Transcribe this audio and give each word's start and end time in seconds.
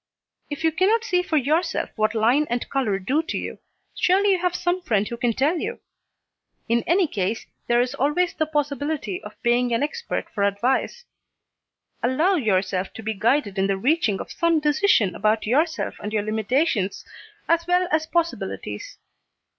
If 0.49 0.63
you 0.63 0.71
cannot 0.71 1.03
see 1.03 1.21
for 1.21 1.37
yourself 1.37 1.91
what 1.95 2.15
line 2.15 2.47
and 2.49 2.67
colour 2.71 2.97
do 2.97 3.21
to 3.21 3.37
you, 3.37 3.59
surely 3.93 4.31
you 4.31 4.39
have 4.39 4.55
some 4.55 4.81
friend 4.81 5.07
who 5.07 5.15
can 5.15 5.31
tell 5.31 5.59
you. 5.59 5.79
In 6.67 6.83
any 6.87 7.05
case, 7.05 7.45
there 7.67 7.79
is 7.81 7.93
always 7.93 8.33
the 8.33 8.47
possibility 8.47 9.21
of 9.23 9.39
paying 9.43 9.71
an 9.75 9.83
expert 9.83 10.27
for 10.33 10.41
advice. 10.43 11.05
Allow 12.01 12.33
yourself 12.37 12.91
to 12.93 13.03
be 13.03 13.13
guided 13.13 13.59
in 13.59 13.67
the 13.67 13.77
reaching 13.77 14.19
of 14.19 14.31
some 14.31 14.59
decision 14.59 15.13
about 15.13 15.45
yourself 15.45 15.99
and 15.99 16.11
your 16.11 16.23
limitations, 16.23 17.05
as 17.47 17.67
well 17.67 17.87
as 17.91 18.07
possibilities. 18.07 18.97